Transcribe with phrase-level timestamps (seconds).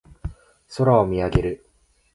[0.77, 1.65] 空を見上げる。